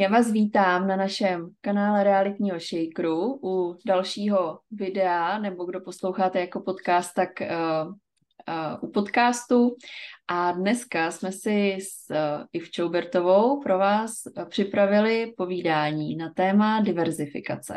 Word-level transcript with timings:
Já 0.00 0.08
vás 0.08 0.32
vítám 0.32 0.88
na 0.88 0.96
našem 0.96 1.50
kanále 1.60 2.04
Realitního 2.04 2.58
Shakeru 2.60 3.38
u 3.42 3.78
dalšího 3.86 4.58
videa, 4.70 5.38
nebo 5.38 5.64
kdo 5.64 5.80
posloucháte 5.80 6.40
jako 6.40 6.60
podcast, 6.60 7.14
tak 7.14 7.28
uh, 7.40 7.88
uh, 7.88 8.88
u 8.88 8.92
podcastu. 8.92 9.76
A 10.28 10.52
dneska 10.52 11.10
jsme 11.10 11.32
si 11.32 11.78
s 11.80 12.10
uh, 12.10 12.16
Ivčou 12.52 12.88
Bertovou 12.88 13.60
pro 13.60 13.78
vás 13.78 14.12
připravili 14.48 15.32
povídání 15.36 16.16
na 16.16 16.32
téma 16.34 16.80
diverzifikace, 16.80 17.74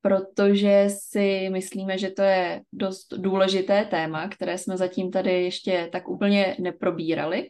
protože 0.00 0.86
si 0.88 1.48
myslíme, 1.52 1.98
že 1.98 2.10
to 2.10 2.22
je 2.22 2.60
dost 2.72 3.06
důležité 3.16 3.84
téma, 3.84 4.28
které 4.28 4.58
jsme 4.58 4.76
zatím 4.76 5.10
tady 5.10 5.44
ještě 5.44 5.88
tak 5.92 6.08
úplně 6.08 6.56
neprobírali. 6.60 7.48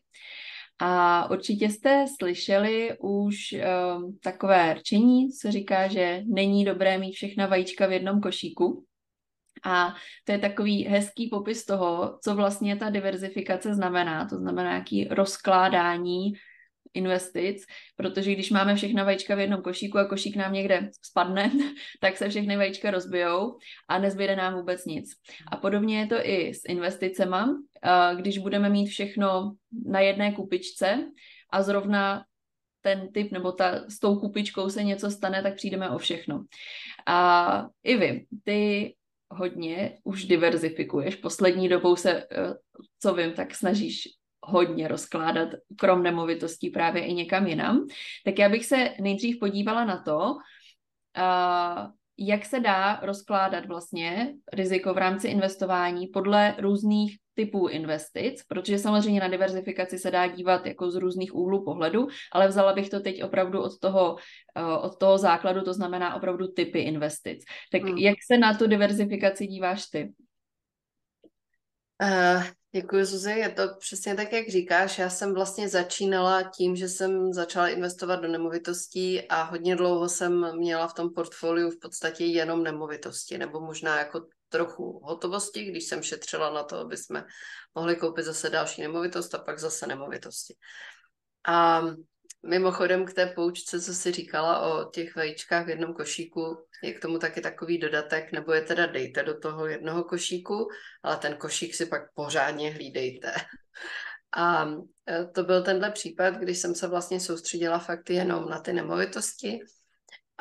A 0.84 1.30
určitě 1.30 1.70
jste 1.70 2.04
slyšeli 2.18 2.98
už 2.98 3.36
um, 3.54 4.18
takové 4.22 4.74
rčení, 4.74 5.32
co 5.32 5.52
říká, 5.52 5.88
že 5.88 6.22
není 6.27 6.64
dobré 6.64 6.98
mít 6.98 7.12
všechna 7.12 7.46
vajíčka 7.46 7.86
v 7.86 7.92
jednom 7.92 8.20
košíku. 8.20 8.84
A 9.64 9.95
to 10.24 10.32
je 10.32 10.38
takový 10.38 10.84
hezký 10.84 11.28
popis 11.28 11.64
toho, 11.64 12.18
co 12.24 12.34
vlastně 12.34 12.77
ta 12.77 12.91
diverzifikace 12.91 13.74
znamená. 13.74 14.28
To 14.28 14.36
znamená 14.36 14.70
nějaký 14.70 15.08
rozkládání 15.08 16.32
investic, 16.95 17.64
protože 17.96 18.32
když 18.32 18.51
máme 18.51 18.74
všechna 18.74 19.05
vajíčka 19.05 19.34
v 19.34 19.38
jednom 19.38 19.62
košíku 19.62 19.98
a 19.98 20.05
košík 20.05 20.37
nám 20.37 20.52
někde 20.52 20.91
spadne, 21.02 21.52
tak 22.00 22.16
se 22.16 22.28
všechny 22.28 22.56
vajíčka 22.56 22.91
rozbijou 22.91 23.59
a 23.88 23.98
nezbyde 23.98 24.37
nám 24.37 24.55
vůbec 24.55 24.84
nic. 24.84 25.10
A 25.50 25.56
podobně 25.56 25.98
je 25.98 26.06
to 26.06 26.16
i 26.23 26.55
s 26.55 26.60
investicema. 26.69 27.56
Když 28.16 28.38
budeme 28.38 28.69
mít 28.69 28.86
všechno 28.86 29.55
na 29.86 30.00
jedné 30.00 30.33
kupičce 30.33 31.06
a 31.50 31.62
zrovna 31.62 32.25
ten 32.81 33.12
typ 33.12 33.33
nebo 33.33 33.53
ta, 33.53 33.84
s 33.88 33.98
tou 33.98 34.16
kupičkou 34.16 34.70
se 34.70 34.84
něco 34.84 35.11
stane, 35.11 35.42
tak 35.42 35.55
přijdeme 35.55 35.91
o 35.91 35.98
všechno. 35.98 36.44
A 37.06 37.69
i 37.83 37.97
vy, 37.97 38.27
ty 38.44 38.94
hodně 39.31 39.98
už 40.05 40.25
diverzifikuješ. 40.25 41.16
Poslední 41.16 41.69
dobou 41.69 41.97
se, 41.97 42.11
eh, 42.22 42.27
co 42.98 43.14
vím, 43.14 43.33
tak 43.33 43.55
snažíš 43.55 44.09
hodně 44.42 44.88
rozkládat, 44.88 45.48
krom 45.78 46.02
nemovitostí 46.02 46.70
právě 46.70 47.06
i 47.06 47.14
někam 47.14 47.46
jinam. 47.46 47.86
Tak 48.24 48.38
já 48.38 48.48
bych 48.48 48.66
se 48.66 48.94
nejdřív 49.00 49.38
podívala 49.38 49.84
na 49.84 50.02
to, 50.02 50.18
uh, 51.18 51.90
jak 52.18 52.44
se 52.44 52.60
dá 52.60 53.00
rozkládat 53.02 53.66
vlastně 53.66 54.34
riziko 54.52 54.94
v 54.94 54.98
rámci 54.98 55.28
investování 55.28 56.06
podle 56.06 56.54
různých 56.58 57.18
typů 57.34 57.68
investic, 57.68 58.42
protože 58.48 58.78
samozřejmě 58.78 59.20
na 59.20 59.28
diverzifikaci 59.28 59.98
se 59.98 60.10
dá 60.10 60.26
dívat 60.26 60.66
jako 60.66 60.90
z 60.90 60.96
různých 60.96 61.34
úhlů 61.34 61.64
pohledu, 61.64 62.08
ale 62.32 62.48
vzala 62.48 62.72
bych 62.72 62.90
to 62.90 63.00
teď 63.00 63.22
opravdu 63.22 63.62
od 63.62 63.78
toho, 63.78 64.16
od 64.82 64.98
toho 64.98 65.18
základu, 65.18 65.62
to 65.62 65.74
znamená 65.74 66.14
opravdu 66.14 66.48
typy 66.48 66.78
investic. 66.78 67.44
Tak 67.72 67.82
hmm. 67.82 67.98
jak 67.98 68.16
se 68.32 68.38
na 68.38 68.54
tu 68.54 68.66
diverzifikaci 68.66 69.46
díváš 69.46 69.86
ty? 69.86 70.12
Uh, 72.02 72.42
Děkuji, 72.75 73.05
Zuzi. 73.05 73.31
Je 73.31 73.48
to 73.48 73.62
přesně 73.78 74.15
tak, 74.15 74.33
jak 74.33 74.48
říkáš. 74.48 74.98
Já 74.98 75.11
jsem 75.11 75.34
vlastně 75.34 75.69
začínala 75.69 76.42
tím, 76.42 76.77
že 76.77 76.89
jsem 76.89 77.33
začala 77.33 77.69
investovat 77.69 78.17
do 78.17 78.28
nemovitostí 78.28 79.28
a 79.28 79.42
hodně 79.42 79.77
dlouho 79.77 80.09
jsem 80.09 80.56
měla 80.56 80.89
v 80.89 80.95
tom 80.95 81.15
portfoliu 81.15 81.70
v 81.70 81.78
podstatě 81.78 82.25
jenom 82.25 82.62
nemovitosti, 82.62 83.39
nebo 83.39 83.61
možná 83.61 83.98
jako 83.98 84.27
trochu 84.48 85.00
hotovosti, 85.05 85.65
když 85.65 85.84
jsem 85.84 86.03
šetřila 86.03 86.50
na 86.50 86.62
to, 86.62 86.77
aby 86.77 86.97
jsme 86.97 87.25
mohli 87.75 87.97
koupit 87.97 88.25
zase 88.25 88.50
další 88.50 88.83
nemovitost 88.83 89.34
a 89.34 89.39
pak 89.39 89.59
zase 89.59 89.87
nemovitosti. 89.87 90.55
A 91.48 91.83
Mimochodem 92.46 93.04
k 93.04 93.12
té 93.12 93.26
poučce, 93.26 93.80
co 93.80 93.94
jsi 93.94 94.12
říkala 94.12 94.60
o 94.60 94.91
těch 94.91 95.16
vajíčkách 95.16 95.66
v 95.66 95.69
jednom 95.69 95.94
košíku, 95.94 96.66
je 96.82 96.94
k 96.94 97.00
tomu 97.00 97.19
taky 97.19 97.41
takový 97.41 97.78
dodatek, 97.78 98.32
nebo 98.32 98.53
je 98.53 98.62
teda 98.62 98.86
dejte 98.86 99.22
do 99.22 99.38
toho 99.38 99.66
jednoho 99.66 100.04
košíku, 100.04 100.69
ale 101.02 101.16
ten 101.16 101.36
košík 101.36 101.75
si 101.75 101.86
pak 101.86 102.02
pořádně 102.14 102.70
hlídejte. 102.70 103.32
A 104.36 104.66
e, 105.08 105.25
to 105.34 105.44
byl 105.44 105.62
tenhle 105.62 105.91
případ, 105.91 106.34
když 106.34 106.58
jsem 106.58 106.75
se 106.75 106.88
vlastně 106.88 107.20
soustředila 107.20 107.78
fakt 107.78 108.10
jenom 108.10 108.48
na 108.48 108.60
ty 108.60 108.72
nemovitosti 108.72 109.60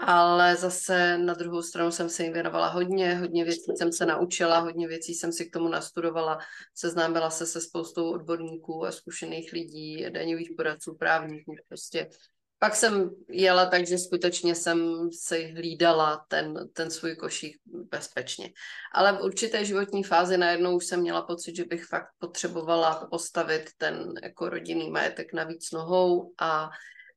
ale 0.06 0.56
zase 0.56 1.18
na 1.18 1.34
druhou 1.34 1.62
stranu 1.62 1.92
jsem 1.92 2.10
se 2.10 2.24
jim 2.24 2.34
věnovala 2.34 2.68
hodně, 2.68 3.16
hodně 3.16 3.44
věcí 3.44 3.72
jsem 3.78 3.92
se 3.92 4.06
naučila, 4.06 4.60
hodně 4.60 4.88
věcí 4.88 5.14
jsem 5.14 5.32
si 5.32 5.46
k 5.46 5.54
tomu 5.54 5.68
nastudovala, 5.68 6.38
seznámila 6.76 7.30
se 7.30 7.46
se 7.46 7.62
spoustou 7.62 8.12
odborníků 8.12 8.86
a 8.86 8.92
zkušených 8.92 9.54
lidí, 9.54 10.06
daňových 10.10 10.52
poradců, 10.58 10.96
právníků, 10.96 11.56
prostě. 11.68 12.10
Pak 12.60 12.76
jsem 12.76 13.10
jela 13.30 13.66
tak, 13.66 13.88
že 13.88 13.98
skutečně 13.98 14.56
jsem 14.56 15.10
si 15.12 15.54
hlídala 15.56 16.26
ten, 16.28 16.70
ten 16.74 16.92
svůj 16.92 17.16
košík 17.16 17.58
bezpečně. 17.66 18.50
Ale 18.94 19.14
v 19.14 19.22
určité 19.22 19.66
životní 19.66 20.04
fázi 20.04 20.38
najednou 20.38 20.76
už 20.76 20.86
jsem 20.86 21.00
měla 21.00 21.22
pocit, 21.22 21.56
že 21.56 21.66
bych 21.66 21.86
fakt 21.86 22.10
potřebovala 22.18 23.08
postavit 23.12 23.70
ten 23.78 24.14
jako 24.24 24.50
rodinný 24.50 24.92
majetek 24.92 25.34
na 25.34 25.44
víc 25.44 25.72
nohou 25.72 26.34
a 26.40 26.70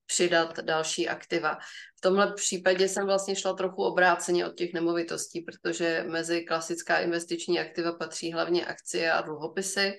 přidat 0.06 0.58
další 0.60 1.08
aktiva. 1.08 1.58
V 1.96 2.00
tomhle 2.00 2.32
případě 2.32 2.88
jsem 2.88 3.06
vlastně 3.06 3.36
šla 3.36 3.52
trochu 3.52 3.82
obráceně 3.82 4.46
od 4.46 4.54
těch 4.54 4.72
nemovitostí, 4.72 5.40
protože 5.40 6.04
mezi 6.08 6.42
klasická 6.42 6.98
investiční 6.98 7.60
aktiva 7.60 7.92
patří 7.92 8.32
hlavně 8.32 8.66
akcie 8.66 9.12
a 9.12 9.20
dluhopisy 9.20 9.92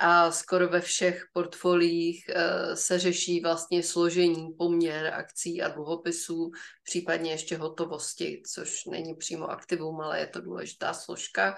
a 0.00 0.30
skoro 0.30 0.68
ve 0.68 0.80
všech 0.80 1.24
portfoliích 1.32 2.24
eh, 2.28 2.76
se 2.76 2.98
řeší 2.98 3.40
vlastně 3.40 3.82
složení, 3.82 4.54
poměr 4.58 5.14
akcí 5.14 5.62
a 5.62 5.68
dluhopisů, 5.68 6.50
případně 6.82 7.30
ještě 7.30 7.56
hotovosti, 7.56 8.42
což 8.54 8.84
není 8.84 9.14
přímo 9.14 9.50
aktivum, 9.50 10.00
ale 10.00 10.20
je 10.20 10.26
to 10.26 10.40
důležitá 10.40 10.92
složka. 10.92 11.56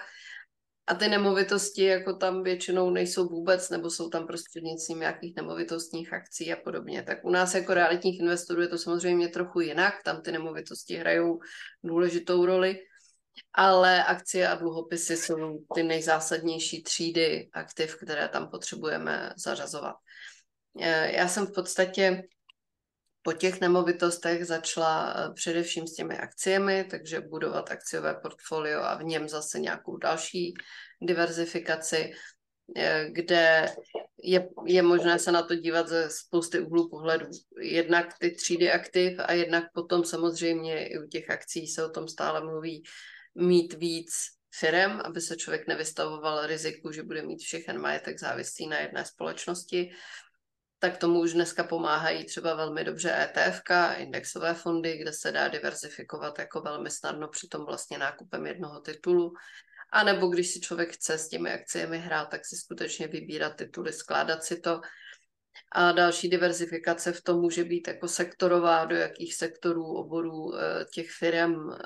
A 0.90 0.94
ty 0.94 1.08
nemovitosti 1.08 1.84
jako 1.84 2.12
tam 2.12 2.42
většinou 2.42 2.90
nejsou 2.90 3.28
vůbec, 3.28 3.70
nebo 3.70 3.90
jsou 3.90 4.08
tam 4.08 4.26
prostřednictvím 4.26 4.98
nějakých 4.98 5.36
nemovitostních 5.36 6.12
akcí 6.12 6.52
a 6.52 6.56
podobně. 6.56 7.02
Tak 7.02 7.24
u 7.24 7.30
nás 7.30 7.54
jako 7.54 7.74
realitních 7.74 8.20
investorů 8.20 8.62
je 8.62 8.68
to 8.68 8.78
samozřejmě 8.78 9.28
trochu 9.28 9.60
jinak, 9.60 9.94
tam 10.04 10.22
ty 10.22 10.32
nemovitosti 10.32 10.96
hrajou 10.96 11.40
důležitou 11.84 12.46
roli, 12.46 12.78
ale 13.52 14.04
akcie 14.04 14.48
a 14.48 14.54
dluhopisy 14.54 15.16
jsou 15.16 15.64
ty 15.74 15.82
nejzásadnější 15.82 16.82
třídy 16.82 17.48
aktiv, 17.52 17.96
které 17.96 18.28
tam 18.28 18.50
potřebujeme 18.50 19.32
zařazovat. 19.36 19.96
Eh, 20.80 21.16
já 21.16 21.28
jsem 21.28 21.46
v 21.46 21.52
podstatě 21.52 22.22
po 23.22 23.32
těch 23.32 23.60
nemovitostech 23.60 24.46
začala 24.46 25.14
eh, 25.16 25.32
především 25.34 25.86
s 25.86 25.94
těmi 25.94 26.18
akciemi, 26.18 26.84
takže 26.90 27.20
budovat 27.20 27.70
akciové 27.70 28.14
portfolio 28.14 28.80
a 28.80 28.94
v 28.94 29.04
něm 29.04 29.28
zase 29.28 29.60
nějakou 29.60 29.96
další 29.96 30.54
diverzifikaci, 31.02 32.12
eh, 32.76 33.08
kde 33.12 33.74
je, 34.22 34.48
je 34.66 34.82
možné 34.82 35.18
se 35.18 35.32
na 35.32 35.42
to 35.42 35.54
dívat 35.54 35.88
ze 35.88 36.10
spousty 36.10 36.60
úhlů 36.60 36.88
pohledu. 36.88 37.26
Jednak 37.60 38.18
ty 38.18 38.30
třídy 38.30 38.72
aktiv 38.72 39.18
a 39.18 39.32
jednak 39.32 39.64
potom 39.74 40.04
samozřejmě 40.04 40.88
i 40.88 40.98
u 40.98 41.06
těch 41.06 41.30
akcí 41.30 41.66
se 41.66 41.84
o 41.84 41.90
tom 41.90 42.08
stále 42.08 42.44
mluví 42.44 42.82
mít 43.34 43.74
víc 43.74 44.10
firem, 44.54 45.00
aby 45.04 45.20
se 45.20 45.36
člověk 45.36 45.66
nevystavoval 45.66 46.46
riziku, 46.46 46.92
že 46.92 47.02
bude 47.02 47.22
mít 47.22 47.42
všechen 47.42 47.80
majetek 47.80 48.18
závislý 48.18 48.66
na 48.66 48.78
jedné 48.78 49.04
společnosti 49.04 49.90
tak 50.82 50.96
tomu 50.96 51.20
už 51.20 51.32
dneska 51.32 51.64
pomáhají 51.64 52.24
třeba 52.24 52.54
velmi 52.54 52.84
dobře 52.84 53.12
ETF, 53.12 53.62
indexové 53.96 54.54
fondy, 54.54 54.98
kde 54.98 55.12
se 55.12 55.32
dá 55.32 55.48
diversifikovat 55.48 56.38
jako 56.38 56.60
velmi 56.60 56.90
snadno 56.90 57.28
při 57.28 57.48
tom 57.48 57.66
vlastně 57.66 57.98
nákupem 57.98 58.46
jednoho 58.46 58.80
titulu. 58.80 59.32
A 59.92 60.04
nebo 60.04 60.26
když 60.28 60.50
si 60.50 60.60
člověk 60.60 60.92
chce 60.92 61.18
s 61.18 61.28
těmi 61.28 61.52
akciemi 61.52 61.98
hrát, 61.98 62.28
tak 62.28 62.46
si 62.46 62.56
skutečně 62.56 63.08
vybírat 63.08 63.56
tituly, 63.56 63.92
skládat 63.92 64.44
si 64.44 64.60
to. 64.60 64.80
A 65.72 65.92
další 65.92 66.28
diversifikace 66.28 67.12
v 67.12 67.22
tom 67.22 67.40
může 67.40 67.64
být 67.64 67.88
jako 67.88 68.08
sektorová, 68.08 68.84
do 68.84 68.96
jakých 68.96 69.34
sektorů, 69.34 69.84
oborů 69.84 70.54
eh, 70.54 70.84
těch 70.94 71.10
firm 71.10 71.70
eh, 71.72 71.76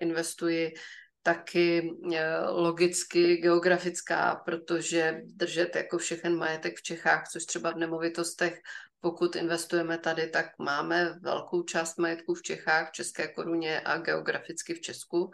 investuji, 0.00 0.74
taky 1.22 1.90
eh, 2.14 2.38
logicky 2.48 3.36
geografická, 3.36 4.42
protože 4.44 5.20
držet 5.24 5.76
jako 5.76 5.98
všechen 5.98 6.36
majetek 6.36 6.78
v 6.78 6.82
Čechách, 6.82 7.28
což 7.28 7.44
třeba 7.44 7.70
v 7.70 7.76
nemovitostech, 7.76 8.60
pokud 9.00 9.36
investujeme 9.36 9.98
tady, 9.98 10.26
tak 10.26 10.46
máme 10.58 11.18
velkou 11.22 11.62
část 11.62 11.98
majetku 11.98 12.34
v 12.34 12.42
Čechách, 12.42 12.88
v 12.88 12.92
České 12.92 13.28
koruně 13.28 13.80
a 13.80 13.98
geograficky 13.98 14.74
v 14.74 14.80
Česku. 14.80 15.30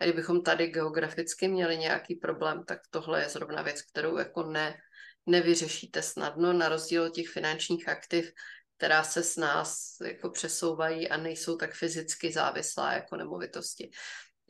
A 0.00 0.04
kdybychom 0.04 0.42
tady 0.42 0.66
geograficky 0.66 1.48
měli 1.48 1.78
nějaký 1.78 2.14
problém, 2.14 2.64
tak 2.64 2.78
tohle 2.90 3.22
je 3.22 3.28
zrovna 3.28 3.62
věc, 3.62 3.82
kterou 3.82 4.18
jako 4.18 4.42
ne, 4.42 4.76
nevyřešíte 5.26 6.02
snadno, 6.02 6.52
na 6.52 6.68
rozdíl 6.68 7.02
od 7.02 7.14
těch 7.14 7.28
finančních 7.28 7.88
aktiv, 7.88 8.32
která 8.76 9.04
se 9.04 9.22
s 9.22 9.36
nás 9.36 9.96
jako 10.04 10.30
přesouvají 10.30 11.08
a 11.08 11.16
nejsou 11.16 11.56
tak 11.56 11.74
fyzicky 11.74 12.32
závislá 12.32 12.92
jako 12.92 13.16
nemovitosti. 13.16 13.90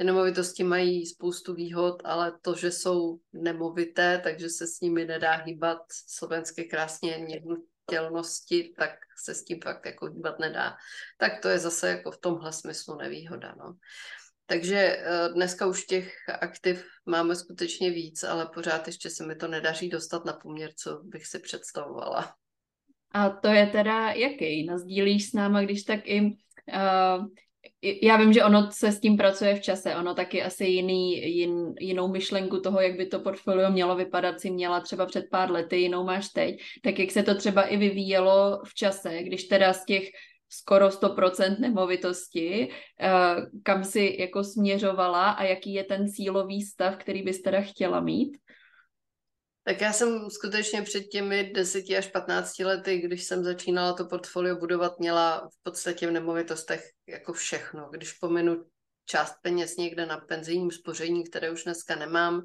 Nemovitosti 0.04 0.64
mají 0.64 1.06
spoustu 1.06 1.54
výhod, 1.54 2.02
ale 2.04 2.38
to, 2.42 2.54
že 2.54 2.70
jsou 2.70 3.20
nemovité, 3.32 4.20
takže 4.24 4.48
se 4.48 4.66
s 4.66 4.80
nimi 4.80 5.04
nedá 5.04 5.32
hýbat, 5.32 5.78
slovensky 6.06 6.64
krásně 6.64 7.26
předvídatelnosti, 7.90 8.74
tak 8.78 8.90
se 9.24 9.34
s 9.34 9.44
tím 9.44 9.60
fakt 9.64 9.86
jako 9.86 10.06
hýbat 10.06 10.38
nedá. 10.38 10.76
Tak 11.18 11.40
to 11.40 11.48
je 11.48 11.58
zase 11.58 11.88
jako 11.88 12.10
v 12.10 12.18
tomhle 12.18 12.52
smyslu 12.52 12.96
nevýhoda. 12.96 13.54
No. 13.58 13.76
Takže 14.46 14.76
eh, 14.76 15.28
dneska 15.34 15.66
už 15.66 15.84
těch 15.84 16.14
aktiv 16.40 16.86
máme 17.06 17.36
skutečně 17.36 17.90
víc, 17.90 18.22
ale 18.22 18.50
pořád 18.54 18.86
ještě 18.86 19.10
se 19.10 19.26
mi 19.26 19.34
to 19.36 19.48
nedaří 19.48 19.88
dostat 19.88 20.24
na 20.24 20.32
poměr, 20.32 20.70
co 20.76 21.00
bych 21.02 21.26
si 21.26 21.38
představovala. 21.38 22.34
A 23.10 23.30
to 23.30 23.48
je 23.48 23.66
teda 23.66 24.10
jaký? 24.10 24.66
Nazdílíš 24.66 25.30
s 25.30 25.32
náma, 25.32 25.62
když 25.62 25.82
tak 25.82 26.00
i 26.04 26.20
uh, 26.20 27.26
já 28.02 28.16
vím, 28.16 28.32
že 28.32 28.44
ono 28.44 28.68
se 28.72 28.92
s 28.92 29.00
tím 29.00 29.16
pracuje 29.16 29.54
v 29.54 29.60
čase, 29.60 29.96
ono 29.96 30.14
taky 30.14 30.42
asi 30.42 30.64
jiný, 30.64 31.36
jin, 31.36 31.74
jinou 31.80 32.08
myšlenku 32.08 32.60
toho, 32.60 32.80
jak 32.80 32.96
by 32.96 33.06
to 33.06 33.20
portfolio 33.20 33.70
mělo 33.70 33.96
vypadat, 33.96 34.40
si 34.40 34.50
měla 34.50 34.80
třeba 34.80 35.06
před 35.06 35.24
pár 35.30 35.50
lety, 35.50 35.76
jinou 35.76 36.04
máš 36.04 36.28
teď, 36.28 36.60
tak 36.82 36.98
jak 36.98 37.10
se 37.10 37.22
to 37.22 37.34
třeba 37.34 37.62
i 37.62 37.76
vyvíjelo 37.76 38.60
v 38.64 38.74
čase, 38.74 39.22
když 39.22 39.44
teda 39.44 39.72
z 39.72 39.84
těch 39.84 40.08
skoro 40.48 40.88
100% 40.88 41.60
nemovitosti, 41.60 42.68
uh, 42.68 43.44
kam 43.62 43.84
si 43.84 44.16
jako 44.20 44.44
směřovala 44.44 45.30
a 45.30 45.44
jaký 45.44 45.74
je 45.74 45.84
ten 45.84 46.08
cílový 46.08 46.62
stav, 46.62 46.96
který 46.96 47.22
bys 47.22 47.42
teda 47.42 47.60
chtěla 47.60 48.00
mít? 48.00 48.36
Tak 49.64 49.80
já 49.80 49.92
jsem 49.92 50.30
skutečně 50.30 50.82
před 50.82 51.00
těmi 51.00 51.52
10 51.54 51.84
až 51.98 52.06
15 52.06 52.58
lety, 52.58 52.98
když 52.98 53.24
jsem 53.24 53.44
začínala 53.44 53.92
to 53.92 54.04
portfolio 54.04 54.56
budovat, 54.56 54.98
měla 54.98 55.48
v 55.48 55.62
podstatě 55.62 56.06
v 56.06 56.10
nemovitostech 56.10 56.90
jako 57.08 57.32
všechno. 57.32 57.88
Když 57.92 58.12
pominu 58.12 58.64
část 59.04 59.34
peněz 59.42 59.76
někde 59.76 60.06
na 60.06 60.16
penzijním 60.16 60.70
spoření, 60.70 61.24
které 61.24 61.50
už 61.50 61.64
dneska 61.64 61.96
nemám, 61.96 62.42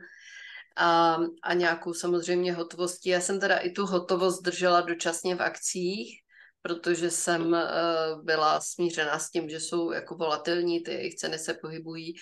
a, 0.76 1.18
a 1.44 1.54
nějakou 1.54 1.94
samozřejmě 1.94 2.54
hotovostí. 2.54 3.10
Já 3.10 3.22
jsem 3.22 3.40
teda 3.40 3.58
i 3.58 3.70
tu 3.70 3.86
hotovost 3.86 4.42
držela 4.42 4.82
dočasně 4.82 5.36
v 5.36 5.42
akcích, 5.42 6.20
protože 6.62 7.12
jsem 7.12 7.42
uh, 7.42 8.24
byla 8.24 8.62
smířená 8.62 9.20
s 9.20 9.32
tím, 9.32 9.50
že 9.50 9.60
jsou 9.60 9.92
jako 9.92 10.16
volatilní, 10.16 10.84
ty 10.84 10.92
jejich 10.92 11.16
ceny 11.16 11.40
se 11.40 11.54
pohybují 11.54 12.14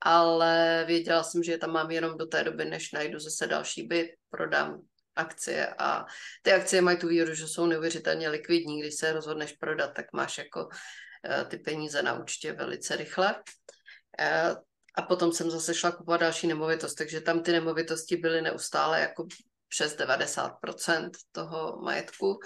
ale 0.00 0.84
věděla 0.86 1.22
jsem, 1.22 1.42
že 1.42 1.52
je 1.52 1.58
tam 1.58 1.70
mám 1.70 1.90
jenom 1.90 2.18
do 2.18 2.26
té 2.26 2.44
doby, 2.44 2.64
než 2.64 2.92
najdu 2.92 3.18
zase 3.18 3.46
další 3.46 3.82
byt, 3.82 4.10
prodám 4.30 4.80
akcie 5.16 5.74
a 5.78 6.04
ty 6.42 6.52
akcie 6.52 6.82
mají 6.82 6.98
tu 6.98 7.08
výhodu, 7.08 7.34
že 7.34 7.48
jsou 7.48 7.66
neuvěřitelně 7.66 8.28
likvidní. 8.28 8.80
Když 8.80 8.94
se 8.94 9.12
rozhodneš 9.12 9.52
prodat, 9.52 9.90
tak 9.94 10.06
máš 10.12 10.38
jako 10.38 10.64
uh, 10.64 11.48
ty 11.48 11.58
peníze 11.58 12.02
na 12.02 12.18
účtě 12.18 12.52
velice 12.52 12.96
rychle. 12.96 13.34
Uh, 13.34 14.56
a 14.96 15.02
potom 15.02 15.32
jsem 15.32 15.50
zase 15.50 15.74
šla 15.74 15.92
kupovat 15.92 16.20
další 16.20 16.46
nemovitost, 16.46 16.94
takže 16.94 17.20
tam 17.20 17.42
ty 17.42 17.52
nemovitosti 17.52 18.16
byly 18.16 18.42
neustále 18.42 19.00
jako 19.00 19.26
přes 19.68 19.96
90% 19.96 21.10
toho 21.32 21.80
majetku. 21.82 22.38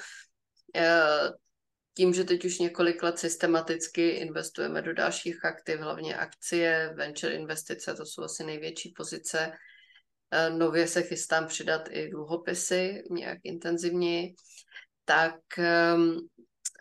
Tím, 1.96 2.14
že 2.14 2.25
teď 2.25 2.44
už 2.44 2.58
několik 2.58 3.02
let 3.02 3.19
systematicky 3.19 4.08
investujeme 4.08 4.82
do 4.82 4.94
dalších 4.94 5.44
aktiv, 5.44 5.81
hlavně 5.81 6.17
akcie, 6.17 6.94
venture 6.96 7.35
investice, 7.35 7.94
to 7.94 8.06
jsou 8.06 8.23
asi 8.23 8.44
největší 8.44 8.93
pozice. 8.96 9.52
Eh, 10.31 10.50
nově 10.50 10.88
se 10.88 11.02
chystám 11.02 11.46
přidat 11.46 11.88
i 11.91 12.08
dluhopisy 12.11 13.02
nějak 13.11 13.38
intenzivněji, 13.43 14.35
tak 15.05 15.41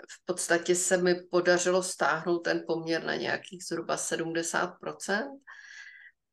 v 0.10 0.25
podstatě 0.25 0.75
se 0.75 0.98
mi 0.98 1.16
podařilo 1.16 1.83
stáhnout 1.83 2.39
ten 2.39 2.63
poměr 2.68 3.04
na 3.04 3.16
nějakých 3.16 3.63
zhruba 3.63 3.98
70%. 3.98 5.39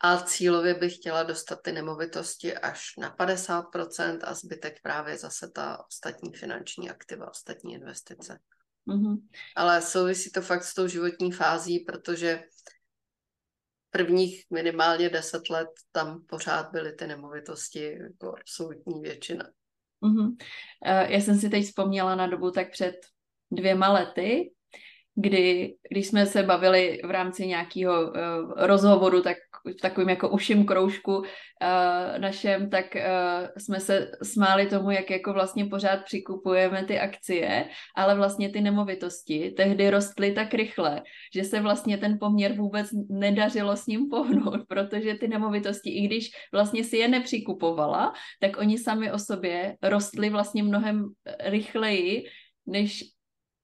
A 0.03 0.23
cílově 0.23 0.75
bych 0.75 0.94
chtěla 0.94 1.23
dostat 1.23 1.62
ty 1.62 1.73
nemovitosti 1.73 2.55
až 2.55 2.97
na 2.99 3.17
50% 3.17 4.19
a 4.25 4.35
zbytek 4.35 4.75
právě 4.83 5.19
zase 5.19 5.50
ta 5.50 5.85
ostatní 5.88 6.33
finanční 6.33 6.91
aktiva, 6.91 7.31
ostatní 7.31 7.75
investice. 7.75 8.38
Mm-hmm. 8.88 9.17
Ale 9.56 9.82
souvisí 9.82 10.31
to 10.31 10.43
fakt 10.43 10.62
s 10.62 10.75
tou 10.75 10.87
životní 10.87 11.32
fází, 11.32 11.79
protože 11.79 12.43
prvních 13.91 14.44
minimálně 14.50 15.09
deset 15.09 15.50
let 15.50 15.69
tam 15.93 16.25
pořád 16.27 16.73
byly 16.73 16.93
ty 16.93 17.06
nemovitosti 17.06 17.99
jako 18.03 18.37
absolutní 18.41 19.00
většina. 19.00 19.44
Mm-hmm. 20.03 20.37
Já 20.85 21.21
jsem 21.21 21.38
si 21.38 21.50
teď 21.50 21.65
vzpomněla 21.65 22.15
na 22.15 22.27
dobu 22.27 22.50
tak 22.50 22.71
před 22.71 22.94
dvěma 23.50 23.93
lety, 23.93 24.53
kdy, 25.15 25.76
když 25.91 26.06
jsme 26.06 26.26
se 26.26 26.43
bavili 26.43 27.00
v 27.05 27.11
rámci 27.11 27.47
nějakého 27.47 28.03
uh, 28.03 28.12
rozhovoru, 28.56 29.23
tak 29.23 29.37
v 29.79 29.81
takovým 29.83 30.09
jako 30.09 30.29
uším 30.29 30.67
kroužku 30.67 31.17
uh, 31.17 31.25
našem, 32.19 32.71
tak 32.71 32.85
uh, 32.95 33.49
jsme 33.59 33.81
se 33.81 34.11
smáli 34.23 34.67
tomu, 34.67 34.91
jak 34.91 35.11
jako 35.11 35.33
vlastně 35.33 35.67
pořád 35.67 36.05
přikupujeme 36.05 36.85
ty 36.85 36.99
akcie, 36.99 37.69
ale 37.97 38.15
vlastně 38.15 38.49
ty 38.49 38.61
nemovitosti 38.61 39.51
tehdy 39.57 39.91
rostly 39.91 40.33
tak 40.33 40.55
rychle, 40.55 41.03
že 41.35 41.45
se 41.45 41.61
vlastně 41.61 41.99
ten 41.99 42.19
poměr 42.19 42.57
vůbec 42.57 42.91
nedařilo 43.09 43.77
s 43.77 43.87
ním 43.87 44.09
pohnout, 44.09 44.61
protože 44.69 45.15
ty 45.15 45.29
nemovitosti, 45.29 45.91
i 45.91 46.07
když 46.07 46.31
vlastně 46.53 46.85
si 46.85 46.97
je 46.97 47.09
nepřikupovala, 47.09 48.12
tak 48.41 48.59
oni 48.59 48.79
sami 48.79 49.12
o 49.12 49.19
sobě 49.19 49.77
rostly 49.83 50.31
vlastně 50.31 50.62
mnohem 50.62 51.05
rychleji, 51.41 52.25
než 52.67 53.05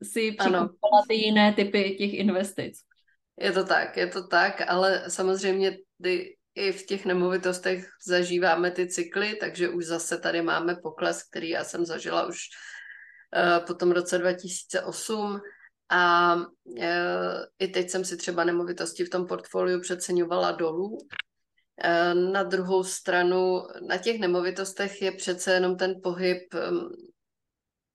si 0.03 0.33
přikupovala 0.33 1.03
ty 1.09 1.15
jiné 1.15 1.53
typy 1.53 1.97
těch 1.99 2.15
investic. 2.15 2.75
Je 3.39 3.53
to 3.53 3.65
tak, 3.65 3.97
je 3.97 4.07
to 4.07 4.27
tak, 4.27 4.63
ale 4.69 5.05
samozřejmě 5.09 5.79
ty, 6.03 6.37
i 6.55 6.73
v 6.73 6.87
těch 6.87 7.05
nemovitostech 7.05 7.89
zažíváme 8.07 8.71
ty 8.71 8.89
cykly, 8.89 9.37
takže 9.41 9.69
už 9.69 9.87
zase 9.87 10.19
tady 10.19 10.43
máme 10.43 10.77
pokles, 10.83 11.23
který 11.23 11.49
já 11.49 11.65
jsem 11.65 11.85
zažila 11.85 12.27
už 12.27 12.39
uh, 13.37 13.67
po 13.67 13.75
tom 13.75 13.93
roce 13.93 14.19
2008 14.19 15.41
a 15.89 16.35
uh, 16.35 16.83
i 17.59 17.69
teď 17.69 17.91
jsem 17.91 18.05
si 18.05 18.17
třeba 18.17 18.45
nemovitosti 18.45 19.05
v 19.05 19.11
tom 19.11 19.27
portfoliu 19.27 19.81
přeceňovala 19.81 20.53
dolů. 20.53 20.89
Uh, 20.89 22.33
na 22.33 22.43
druhou 22.43 22.85
stranu 22.85 23.63
na 23.89 23.97
těch 23.99 24.21
nemovitostech 24.21 25.03
je 25.03 25.13
přece 25.13 25.53
jenom 25.53 25.77
ten 25.77 25.95
pohyb 26.03 26.43
um, 26.55 26.89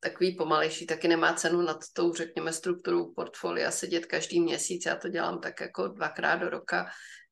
takový 0.03 0.36
pomalejší, 0.36 0.86
taky 0.86 1.07
nemá 1.07 1.33
cenu 1.33 1.62
nad 1.62 1.77
tou, 1.94 2.13
řekněme, 2.13 2.53
strukturou 2.53 3.13
portfolia 3.13 3.71
sedět 3.71 4.06
každý 4.06 4.39
měsíc. 4.39 4.86
Já 4.86 4.95
to 4.95 5.09
dělám 5.09 5.39
tak 5.42 5.62
jako 5.62 5.88
dvakrát 5.88 6.36
do 6.36 6.50
roka, 6.50 6.89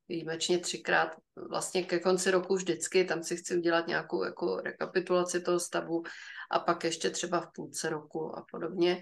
výjimečně 0.08 0.58
třikrát. 0.58 1.08
Vlastně 1.50 1.84
ke 1.84 1.98
konci 1.98 2.30
roku 2.30 2.54
vždycky, 2.54 3.04
tam 3.04 3.22
si 3.22 3.36
chci 3.36 3.56
udělat 3.56 3.86
nějakou 3.86 4.24
jako 4.24 4.60
rekapitulaci 4.60 5.40
toho 5.40 5.60
stavu 5.60 6.02
a 6.50 6.58
pak 6.58 6.84
ještě 6.84 7.10
třeba 7.10 7.40
v 7.40 7.52
půlce 7.54 7.88
roku 7.88 8.38
a 8.38 8.44
podobně. 8.50 9.00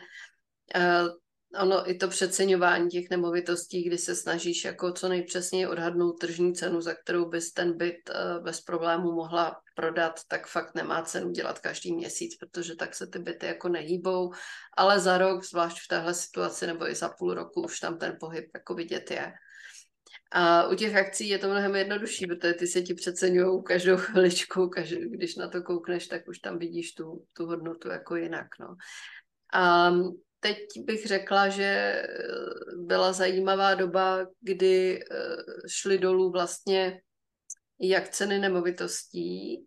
Ono 1.55 1.91
i 1.91 1.95
to 1.95 2.09
přeceňování 2.09 2.89
těch 2.89 3.11
nemovitostí, 3.11 3.83
kdy 3.83 3.99
se 3.99 4.15
snažíš 4.15 4.65
jako 4.65 4.93
co 4.93 5.09
nejpřesněji 5.09 5.67
odhadnout 5.67 6.13
tržní 6.13 6.55
cenu, 6.55 6.81
za 6.81 6.95
kterou 6.95 7.29
bys 7.29 7.53
ten 7.53 7.77
byt 7.77 8.11
eh, 8.11 8.41
bez 8.41 8.61
problému 8.61 9.13
mohla 9.13 9.61
prodat, 9.75 10.21
tak 10.29 10.47
fakt 10.47 10.75
nemá 10.75 11.03
cenu 11.03 11.31
dělat 11.31 11.59
každý 11.59 11.95
měsíc, 11.95 12.37
protože 12.37 12.75
tak 12.75 12.95
se 12.95 13.07
ty 13.07 13.19
byty 13.19 13.47
jako 13.47 13.69
nehýbou, 13.69 14.33
ale 14.77 15.01
za 15.01 15.19
rok, 15.19 15.45
zvlášť 15.45 15.77
v 15.85 15.89
téhle 15.89 16.15
situaci 16.15 16.67
nebo 16.67 16.91
i 16.91 16.95
za 16.95 17.09
půl 17.09 17.35
roku, 17.35 17.63
už 17.63 17.81
tam 17.81 17.99
ten 17.99 18.17
pohyb 18.21 18.45
jako 18.55 18.75
vidět 18.75 19.11
je. 19.11 19.33
A 20.33 20.69
u 20.69 20.75
těch 20.75 20.97
akcí 20.97 21.29
je 21.29 21.39
to 21.39 21.49
mnohem 21.49 21.77
jednodušší, 21.77 22.27
protože 22.27 22.53
ty 22.53 22.67
se 22.67 22.83
ti 22.83 22.95
přeceňují 22.95 23.63
každou 23.63 23.97
chviličku, 23.97 24.69
každý, 24.69 24.97
když 24.97 25.37
na 25.37 25.49
to 25.49 25.63
koukneš, 25.63 26.07
tak 26.07 26.29
už 26.29 26.39
tam 26.39 26.59
vidíš 26.59 26.93
tu, 26.93 27.25
tu 27.33 27.47
hodnotu 27.47 27.89
jako 27.89 28.17
jinak. 28.17 28.47
No. 28.61 28.77
A 29.53 29.91
teď 30.41 30.59
bych 30.85 31.07
řekla, 31.07 31.49
že 31.49 31.65
eh, 31.65 32.05
byla 32.77 33.13
zajímavá 33.13 33.75
doba, 33.75 34.27
kdy 34.41 35.01
eh, 35.01 35.37
šly 35.69 35.99
dolů 35.99 36.33
vlastně 36.33 37.01
jak 37.81 38.09
ceny 38.09 38.39
nemovitostí, 38.39 39.67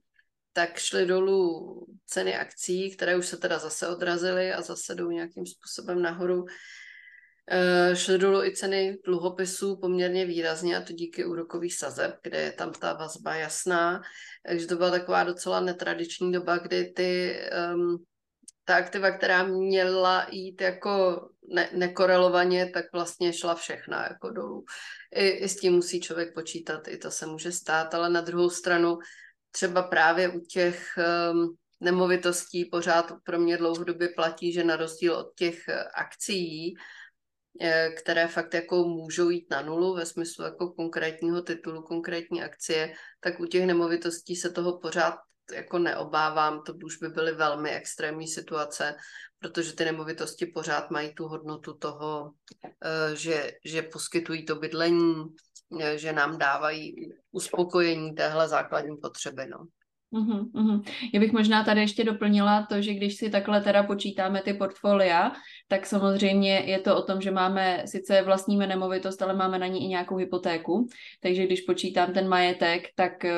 tak 0.54 0.78
šly 0.78 1.06
dolů 1.06 1.86
ceny 2.06 2.36
akcí, 2.38 2.96
které 2.96 3.18
už 3.18 3.28
se 3.28 3.38
teda 3.38 3.60
zase 3.60 3.88
odrazily 3.88 4.54
a 4.54 4.62
zase 4.62 4.96
jdou 4.96 5.10
nějakým 5.10 5.46
způsobem 5.46 6.02
nahoru. 6.02 6.46
E, 7.52 7.96
šly 7.96 8.18
dolů 8.18 8.44
i 8.44 8.56
ceny 8.56 8.98
dluhopisů 9.06 9.78
poměrně 9.82 10.26
výrazně 10.26 10.78
a 10.78 10.82
to 10.82 10.94
díky 10.94 11.26
úrokových 11.26 11.76
sazeb, 11.76 12.16
kde 12.24 12.42
je 12.42 12.52
tam 12.52 12.72
ta 12.72 12.94
vazba 12.94 13.36
jasná. 13.36 14.02
Takže 14.48 14.68
to 14.68 14.76
byla 14.76 14.92
taková 14.92 15.24
docela 15.24 15.60
netradiční 15.60 16.32
doba, 16.32 16.58
kdy 16.58 16.86
ty 16.86 17.40
um, 17.76 18.04
ta 18.66 18.76
aktiva, 18.76 19.12
která 19.12 19.44
měla 19.44 20.28
jít 20.32 20.62
jako 20.62 21.22
ne- 21.54 21.70
nekorelovaně, 21.74 22.70
tak 22.70 22.86
vlastně 22.94 23.34
šla 23.34 23.56
všechna 23.56 24.04
jako 24.04 24.30
dolů. 24.30 24.66
I, 25.16 25.28
I 25.28 25.50
s 25.50 25.56
tím 25.56 25.74
musí 25.74 26.02
člověk 26.02 26.34
počítat, 26.34 26.88
i 26.88 26.98
to 26.98 27.12
se 27.12 27.26
může 27.26 27.52
stát, 27.52 27.94
ale 27.94 28.10
na 28.10 28.22
druhou 28.22 28.50
stranu 28.50 28.98
třeba 29.52 29.84
právě 29.84 30.30
u 30.30 30.40
těch 30.40 31.00
um, 31.32 31.56
nemovitostí 31.80 32.66
pořád 32.66 33.12
pro 33.24 33.40
mě 33.40 33.58
dlouhodobě 33.58 34.10
platí, 34.16 34.54
že 34.54 34.64
na 34.64 34.76
rozdíl 34.76 35.14
od 35.14 35.36
těch 35.36 35.68
eh, 35.68 35.84
akcí, 35.84 36.74
eh, 37.62 37.90
které 37.90 38.28
fakt 38.28 38.54
jako 38.54 38.84
můžou 38.84 39.30
jít 39.30 39.50
na 39.52 39.62
nulu 39.62 39.96
ve 39.96 40.06
smyslu 40.06 40.46
jako 40.46 40.70
konkrétního 40.70 41.42
titulu, 41.42 41.82
konkrétní 41.82 42.44
akcie, 42.44 42.94
tak 43.20 43.40
u 43.40 43.46
těch 43.46 43.66
nemovitostí 43.66 44.36
se 44.36 44.50
toho 44.50 44.80
pořád 44.80 45.16
jako 45.52 45.80
neobávám, 45.80 46.64
to 46.64 46.74
už 46.86 46.98
by 46.98 47.10
byly 47.10 47.32
velmi 47.32 47.72
extrémní 47.72 48.28
situace, 48.28 48.96
protože 49.40 49.74
ty 49.74 49.86
nemovitosti 49.86 50.46
pořád 50.46 50.92
mají 50.92 51.14
tu 51.14 51.28
hodnotu 51.28 51.74
toho, 51.74 52.34
eh, 52.66 53.16
že, 53.16 53.52
že 53.66 53.82
poskytují 53.82 54.46
to 54.46 54.56
bydlení, 54.56 55.26
eh, 55.82 55.98
že 55.98 56.14
nám 56.14 56.38
dávají 56.38 57.14
uspokojení 57.32 58.16
téhle 58.16 58.48
základní 58.48 58.98
potřeby. 58.98 59.48
No. 59.48 59.66
Uhum, 60.14 60.52
uhum. 60.54 60.82
Já 61.14 61.20
bych 61.20 61.32
možná 61.32 61.64
tady 61.64 61.82
ještě 61.82 62.04
doplnila 62.04 62.66
to, 62.70 62.82
že 62.82 62.94
když 62.94 63.16
si 63.16 63.30
takhle 63.30 63.62
teda 63.62 63.84
počítáme 63.84 64.42
ty 64.42 64.54
portfolia, 64.54 65.32
tak 65.68 65.86
samozřejmě 65.86 66.64
je 66.66 66.80
to 66.80 66.98
o 66.98 67.02
tom, 67.02 67.22
že 67.22 67.32
máme, 67.32 67.84
sice 67.86 68.22
vlastníme 68.22 68.68
nemovitost, 68.68 69.22
ale 69.22 69.36
máme 69.36 69.60
na 69.60 69.68
ní 69.68 69.86
i 69.86 69.88
nějakou 69.88 70.16
hypotéku, 70.16 70.88
takže 71.22 71.46
když 71.46 71.62
počítám 71.62 72.14
ten 72.14 72.28
majetek, 72.28 72.88
tak 72.96 73.26
eh, 73.26 73.36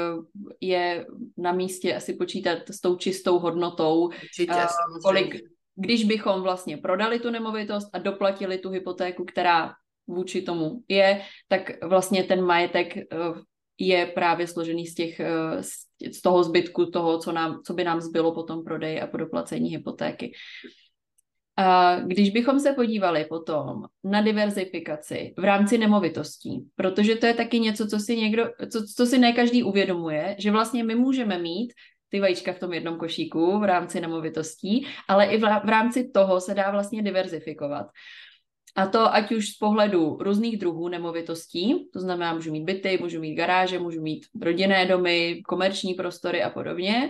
je 0.62 1.06
na 1.38 1.51
místě 1.51 1.96
asi 1.96 2.13
počítat 2.13 2.58
s 2.70 2.82
tou 2.82 2.96
čistou 2.96 3.39
hodnotou, 3.39 4.06
Určitě, 4.06 4.51
uh, 4.51 5.01
kolik, 5.03 5.36
když 5.75 6.03
bychom 6.03 6.42
vlastně 6.42 6.77
prodali 6.77 7.20
tu 7.20 7.30
nemovitost 7.30 7.89
a 7.94 8.00
doplatili 8.00 8.58
tu 8.58 8.70
hypotéku, 8.70 9.25
která 9.25 9.74
vůči 10.08 10.42
tomu 10.42 10.82
je, 10.88 11.22
tak 11.48 11.84
vlastně 11.84 12.24
ten 12.24 12.42
majetek 12.42 12.98
eh, 12.98 13.06
je 13.88 14.06
právě 14.06 14.48
složený 14.48 14.88
z, 14.88 14.96
těch, 14.96 15.20
eh, 15.20 15.63
z 16.12 16.22
toho 16.22 16.44
zbytku 16.44 16.86
toho, 16.86 17.20
co, 17.20 17.32
nám, 17.32 17.62
co 17.66 17.74
by 17.74 17.84
nám 17.84 18.02
zbylo 18.02 18.34
po 18.34 18.44
tom 18.44 18.63
prodeji 18.63 19.02
a 19.02 19.08
po 19.08 19.18
doplacení 19.18 19.70
hypotéky. 19.70 20.32
A 21.58 22.00
když 22.00 22.30
bychom 22.30 22.60
se 22.60 22.74
podívali 22.74 23.25
potom 23.25 23.84
na 24.04 24.22
diverzifikaci 24.22 25.34
v 25.38 25.44
rámci 25.44 25.78
nemovitostí, 25.78 26.66
protože 26.75 27.16
to 27.16 27.25
je 27.25 27.34
taky 27.34 27.60
něco, 27.60 27.88
co 27.88 28.00
si 28.00 28.18
někdo, 28.18 28.46
co, 28.72 28.86
co 28.96 29.06
si 29.06 29.18
ne 29.18 29.34
každý 29.34 29.63
uvědomuje, 29.63 30.36
že 30.40 30.52
vlastně 30.52 30.84
my 30.84 30.96
můžeme 30.96 31.38
mít 31.38 31.74
ty 32.10 32.20
vajíčka 32.20 32.54
v 32.54 32.60
tom 32.60 32.74
jednom 32.74 32.98
košíku 32.98 33.60
v 33.60 33.63
rámci 33.63 34.02
nemovitostí, 34.02 34.88
ale 35.10 35.25
i 35.25 35.38
v, 35.38 35.42
v 35.42 35.70
rámci 35.70 36.10
toho 36.10 36.42
se 36.42 36.54
dá 36.54 36.72
vlastně 36.72 37.02
diverzifikovat. 37.02 37.88
A 38.75 38.88
to 38.88 39.13
ať 39.13 39.32
už 39.32 39.50
z 39.50 39.58
pohledu 39.58 40.18
různých 40.22 40.58
druhů 40.58 40.89
nemovitostí, 40.89 41.89
to 41.94 42.00
znamená, 42.00 42.34
můžu 42.34 42.51
mít 42.51 42.63
byty, 42.63 42.98
můžu 43.01 43.20
mít 43.20 43.36
garáže, 43.36 43.80
můžu 43.80 44.01
mít 44.01 44.25
rodinné 44.42 44.86
domy, 44.86 45.42
komerční 45.46 45.94
prostory 45.94 46.44
a 46.44 46.50
podobně. 46.50 47.10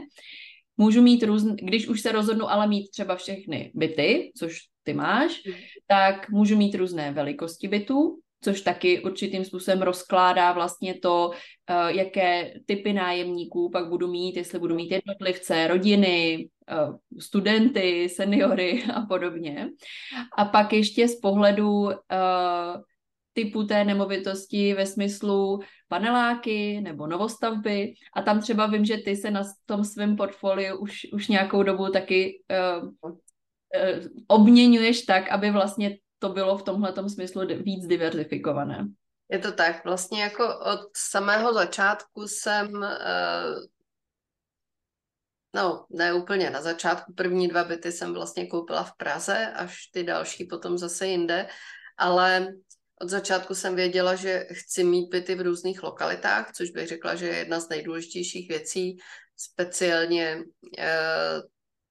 Můžu 0.78 1.02
mít 1.02 1.24
různý, 1.24 1.56
když 1.56 1.88
už 1.88 2.02
se 2.02 2.12
rozhodnu 2.12 2.52
ale 2.52 2.68
mít 2.68 2.90
třeba 2.90 3.16
všechny 3.16 3.72
byty, 3.76 4.32
což 4.38 4.60
ty 4.84 4.94
máš, 4.94 5.46
mm. 5.46 5.54
tak 5.88 6.30
můžu 6.30 6.58
mít 6.58 6.76
různé 6.76 7.12
velikosti 7.12 7.68
bytů, 7.68 8.20
což 8.44 8.62
taky 8.62 9.00
určitým 9.00 9.46
způsobem 9.46 9.82
rozkládá 9.82 10.52
vlastně 10.52 10.94
to, 10.94 11.32
eh, 11.70 11.94
jaké 11.94 12.54
typy 12.66 12.94
nájemníků 12.94 13.70
pak 13.70 13.90
budu 13.90 14.08
mít, 14.12 14.38
jestli 14.38 14.60
budu 14.60 14.76
mít 14.76 14.92
jednotlivce, 14.92 15.68
rodiny, 15.68 16.48
studenty, 17.20 18.10
seniory 18.10 18.84
a 18.94 19.02
podobně. 19.02 19.70
A 20.38 20.46
pak 20.46 20.74
ještě 20.74 21.08
z 21.08 21.20
pohledu 21.20 21.90
eh, 21.92 21.98
typu 23.34 23.64
té 23.64 23.84
nemovitosti 23.84 24.74
ve 24.74 24.86
smyslu 24.86 25.60
paneláky 25.88 26.82
nebo 26.82 27.08
novostavby. 27.08 27.94
A 28.16 28.22
tam 28.22 28.42
třeba 28.42 28.66
vím, 28.66 28.86
že 28.86 28.98
ty 28.98 29.16
se 29.16 29.32
na 29.32 29.42
tom 29.66 29.84
svém 29.84 30.16
portfoliu 30.16 30.78
už, 30.78 31.08
už 31.14 31.28
nějakou 31.28 31.64
dobu 31.64 31.90
taky 31.90 32.44
uh, 32.82 32.90
obměňuješ 34.28 35.02
tak, 35.02 35.30
aby 35.30 35.52
vlastně 35.52 35.98
to 36.20 36.30
bylo 36.30 36.58
v 36.58 36.64
tomhle 36.64 37.10
smyslu 37.10 37.42
víc 37.48 37.88
diverzifikované. 37.88 38.88
Je 39.32 39.40
to 39.40 39.52
tak. 39.52 39.86
Vlastně 39.86 40.22
jako 40.22 40.44
od 40.60 40.80
samého 40.98 41.54
začátku 41.54 42.28
jsem, 42.28 42.86
no 45.54 45.86
ne 45.90 46.14
úplně 46.14 46.50
na 46.50 46.62
začátku, 46.62 47.14
první 47.14 47.48
dva 47.48 47.64
byty 47.64 47.92
jsem 47.92 48.14
vlastně 48.14 48.48
koupila 48.48 48.84
v 48.84 48.98
Praze, 48.98 49.48
až 49.56 49.88
ty 49.94 50.04
další 50.04 50.46
potom 50.46 50.78
zase 50.78 51.08
jinde, 51.08 51.48
ale 51.98 52.48
od 53.02 53.10
začátku 53.10 53.56
jsem 53.56 53.76
věděla, 53.76 54.16
že 54.16 54.48
chci 54.52 54.84
mít 54.84 55.10
byty 55.10 55.36
v 55.36 55.42
různých 55.42 55.84
lokalitách, 55.84 56.52
což 56.54 56.70
bych 56.70 56.88
řekla, 56.88 57.16
že 57.16 57.28
je 57.28 57.38
jedna 57.38 57.60
z 57.60 57.70
nejdůležitějších 57.70 58.50
věcí, 58.50 58.98
speciálně 59.38 60.44
uh, 60.64 61.42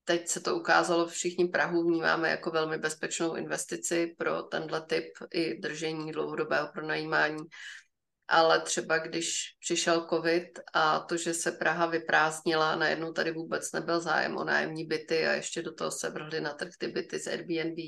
teď 0.05 0.29
se 0.29 0.41
to 0.41 0.57
ukázalo, 0.57 1.07
všichni 1.07 1.49
Prahu 1.49 1.83
vnímáme 1.83 2.31
jako 2.31 2.51
velmi 2.51 2.79
bezpečnou 2.79 3.35
investici 3.35 4.15
pro 4.19 4.43
tenhle 4.43 4.83
typ 4.87 5.05
i 5.33 5.61
držení 5.61 6.13
dlouhodobého 6.13 6.69
pronajímání. 6.73 7.43
Ale 8.29 8.61
třeba 8.61 8.99
když 8.99 9.57
přišel 9.61 10.07
covid 10.11 10.59
a 10.75 10.99
to, 11.01 11.17
že 11.17 11.35
se 11.35 11.53
Praha 11.53 11.87
vyprázdnila, 11.87 12.77
najednou 12.77 13.13
tady 13.13 13.33
vůbec 13.33 13.73
nebyl 13.73 14.01
zájem 14.01 14.37
o 14.37 14.45
nájemní 14.45 14.85
byty 14.85 15.27
a 15.27 15.33
ještě 15.33 15.63
do 15.63 15.75
toho 15.75 15.91
se 15.91 16.11
vrhly 16.11 16.41
na 16.41 16.53
trh 16.53 16.71
ty 16.79 16.89
byty 16.89 17.19
z 17.19 17.27
Airbnb, 17.27 17.79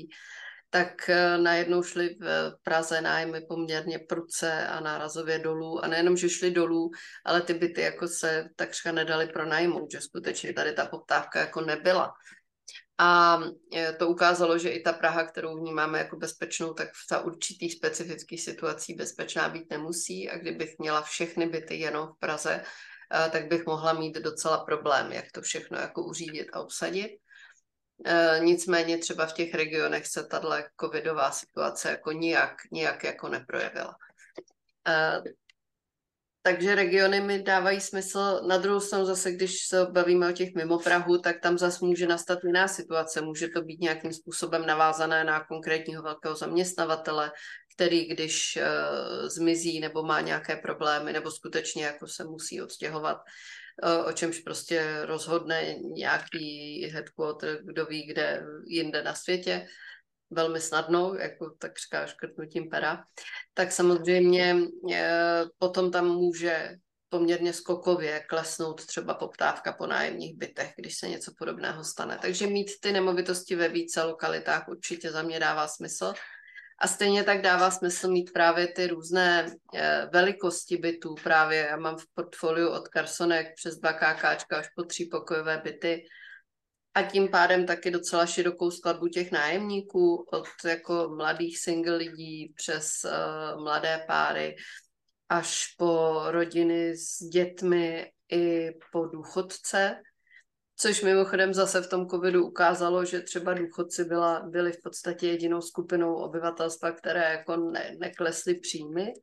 tak 0.69 1.09
eh, 1.09 1.37
najednou 1.37 1.83
šly 1.83 2.17
v 2.19 2.55
Praze 2.63 3.01
nájmy 3.01 3.41
poměrně 3.41 3.99
pruce 3.99 4.67
a 4.67 4.79
nárazově 4.79 5.39
dolů. 5.39 5.85
A 5.85 5.87
nejenom, 5.87 6.17
že 6.17 6.29
šly 6.29 6.51
dolů, 6.51 6.91
ale 7.25 7.41
ty 7.41 7.53
byty 7.53 7.81
jako 7.81 8.07
se 8.07 8.49
takřka 8.55 8.91
nedali 8.91 9.27
pro 9.27 9.45
najmout, 9.45 9.91
že 9.91 10.01
skutečně 10.01 10.53
tady 10.53 10.73
ta 10.73 10.85
poptávka 10.85 11.39
jako 11.39 11.61
nebyla. 11.61 12.13
A 12.97 13.39
eh, 13.75 13.93
to 13.93 14.07
ukázalo, 14.07 14.57
že 14.57 14.69
i 14.69 14.81
ta 14.81 14.93
Praha, 14.93 15.23
kterou 15.23 15.57
vnímáme 15.59 15.97
jako 15.97 16.15
bezpečnou, 16.15 16.73
tak 16.73 16.89
v 16.89 17.07
ta 17.09 17.19
určitých 17.19 17.73
specifických 17.73 18.41
situací 18.41 18.93
bezpečná 18.93 19.49
být 19.49 19.69
nemusí. 19.69 20.29
A 20.29 20.37
kdybych 20.37 20.79
měla 20.79 21.01
všechny 21.01 21.45
byty 21.45 21.75
jenom 21.75 22.07
v 22.07 22.19
Praze, 22.19 22.63
eh, 23.13 23.29
tak 23.29 23.47
bych 23.47 23.65
mohla 23.65 23.93
mít 23.93 24.15
docela 24.15 24.63
problém, 24.63 25.11
jak 25.11 25.31
to 25.31 25.41
všechno 25.41 25.77
jako 25.77 26.05
uřídit 26.05 26.47
a 26.53 26.61
obsadit. 26.61 27.11
E, 28.05 28.39
nicméně 28.39 28.97
třeba 28.97 29.25
v 29.25 29.33
těch 29.33 29.53
regionech 29.53 30.07
se 30.07 30.23
tato 30.23 30.49
covidová 30.81 31.31
situace 31.31 31.89
jako 31.89 32.11
nijak, 32.11 32.55
nijak 32.71 33.03
jako 33.03 33.27
neprojevila. 33.27 33.95
Takže 36.45 36.75
regiony 36.75 37.21
mi 37.21 37.43
dávají 37.43 37.81
smysl. 37.81 38.41
Na 38.47 38.57
druhou 38.57 38.79
stranu 38.79 39.05
zase, 39.05 39.31
když 39.31 39.67
se 39.67 39.85
bavíme 39.85 40.29
o 40.29 40.31
těch 40.31 40.53
mimo 40.55 40.79
Prahu, 40.79 41.17
tak 41.17 41.41
tam 41.41 41.57
zase 41.57 41.85
může 41.85 42.07
nastat 42.07 42.39
jiná 42.43 42.67
situace. 42.67 43.21
Může 43.21 43.47
to 43.47 43.61
být 43.61 43.81
nějakým 43.81 44.13
způsobem 44.13 44.65
navázané 44.65 45.23
na 45.23 45.43
konkrétního 45.43 46.03
velkého 46.03 46.35
zaměstnavatele, 46.35 47.31
který 47.75 48.05
když 48.05 48.57
uh, 48.61 49.27
zmizí 49.27 49.79
nebo 49.79 50.03
má 50.03 50.21
nějaké 50.21 50.55
problémy, 50.55 51.13
nebo 51.13 51.31
skutečně 51.31 51.85
jako 51.85 52.07
se 52.07 52.23
musí 52.23 52.61
odstěhovat, 52.61 53.17
o 54.05 54.11
čemž 54.11 54.39
prostě 54.39 55.01
rozhodne 55.05 55.75
nějaký 55.81 56.81
headquarter, 56.93 57.59
kdo 57.63 57.85
ví, 57.85 58.05
kde 58.05 58.43
jinde 58.67 59.03
na 59.03 59.15
světě, 59.15 59.67
velmi 60.29 60.61
snadnou, 60.61 61.15
jako 61.15 61.49
tak 61.59 61.71
říká 61.79 62.05
škrtnutím 62.05 62.69
pera, 62.69 63.03
tak 63.53 63.71
samozřejmě 63.71 64.57
e, 64.93 65.43
potom 65.57 65.91
tam 65.91 66.07
může 66.07 66.75
poměrně 67.09 67.53
skokově 67.53 68.19
klesnout 68.29 68.85
třeba 68.85 69.13
poptávka 69.13 69.73
po 69.73 69.87
nájemních 69.87 70.37
bytech, 70.37 70.73
když 70.77 70.97
se 70.97 71.09
něco 71.09 71.31
podobného 71.37 71.83
stane. 71.83 72.17
Takže 72.21 72.47
mít 72.47 72.71
ty 72.81 72.91
nemovitosti 72.91 73.55
ve 73.55 73.69
více 73.69 74.03
lokalitách 74.03 74.67
určitě 74.67 75.11
za 75.11 75.21
mě 75.21 75.39
dává 75.39 75.67
smysl. 75.67 76.13
A 76.79 76.87
stejně 76.87 77.23
tak 77.23 77.41
dává 77.41 77.71
smysl 77.71 78.11
mít 78.11 78.33
právě 78.33 78.67
ty 78.67 78.87
různé 78.87 79.55
eh, 79.75 80.09
velikosti 80.13 80.77
bytů. 80.77 81.15
Právě 81.23 81.67
já 81.69 81.77
mám 81.77 81.97
v 81.97 82.05
portfoliu 82.13 82.69
od 82.69 82.87
Carsonek 82.87 83.55
přes 83.55 83.77
2 83.77 83.93
KK 83.93 84.23
až 84.23 84.67
po 84.75 84.83
tří 84.83 85.05
pokojové 85.05 85.61
byty. 85.63 86.03
A 86.95 87.03
tím 87.03 87.27
pádem 87.27 87.65
taky 87.65 87.91
docela 87.91 88.25
širokou 88.25 88.71
skladbu 88.71 89.07
těch 89.07 89.31
nájemníků, 89.31 90.25
od 90.31 90.47
jako 90.65 91.09
mladých 91.15 91.59
single 91.59 91.95
lidí 91.95 92.53
přes 92.55 92.87
uh, 93.03 93.63
mladé 93.63 94.03
páry, 94.07 94.55
až 95.29 95.75
po 95.77 96.21
rodiny 96.27 96.97
s 96.97 97.17
dětmi 97.17 98.11
i 98.31 98.71
po 98.91 99.05
důchodce. 99.05 100.01
Což 100.77 101.01
mimochodem 101.01 101.53
zase 101.53 101.81
v 101.81 101.89
tom 101.89 102.07
covidu 102.07 102.45
ukázalo, 102.47 103.05
že 103.05 103.21
třeba 103.21 103.53
důchodci 103.53 104.03
byla, 104.03 104.39
byli 104.49 104.71
v 104.71 104.81
podstatě 104.83 105.27
jedinou 105.27 105.61
skupinou 105.61 106.15
obyvatelstva, 106.15 106.91
které 106.91 107.31
jako 107.31 107.57
ne, 107.57 107.95
neklesly 107.99 108.55
příjmy, 108.55 109.13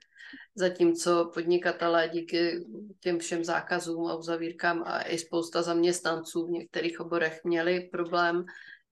zatímco 0.54 1.30
podnikatelé 1.34 2.08
díky 2.08 2.66
těm 3.00 3.18
všem 3.18 3.44
zákazům 3.44 4.06
a 4.06 4.16
uzavírkám 4.16 4.82
a 4.86 5.02
i 5.02 5.18
spousta 5.18 5.62
zaměstnanců 5.62 6.46
v 6.46 6.50
některých 6.50 7.00
oborech 7.00 7.40
měli 7.44 7.88
problém, 7.92 8.44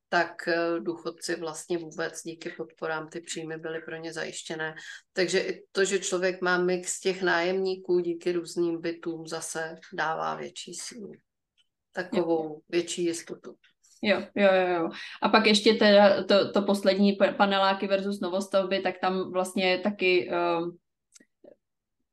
tak 0.09 0.49
eh, 0.49 0.80
důchodci 0.80 1.37
vlastně 1.37 1.78
vůbec 1.78 2.23
díky 2.23 2.50
podporám 2.50 3.09
ty 3.09 3.20
příjmy 3.20 3.56
byly 3.56 3.80
pro 3.80 3.97
ně 3.97 4.12
zajištěné. 4.12 4.75
Takže 5.12 5.38
i 5.40 5.62
to, 5.73 5.85
že 5.85 5.99
člověk 5.99 6.40
má 6.40 6.59
mix 6.59 7.00
těch 7.00 7.23
nájemníků 7.23 8.00
díky 8.00 8.32
různým 8.32 8.80
bytům, 8.80 9.26
zase 9.26 9.76
dává 9.92 10.35
větší 10.35 10.75
sílu 10.75 11.12
takovou 11.92 12.61
větší 12.68 13.04
jistotu. 13.04 13.54
Jo, 14.02 14.23
jo, 14.35 14.49
jo. 14.75 14.90
A 15.23 15.28
pak 15.28 15.47
ještě 15.47 15.75
teda 15.75 16.25
to, 16.25 16.52
to 16.52 16.62
poslední 16.62 17.18
paneláky 17.37 17.87
versus 17.87 18.20
novostavby, 18.20 18.80
tak 18.80 18.94
tam 19.00 19.32
vlastně 19.32 19.78
taky 19.78 20.30
uh, 20.30 20.70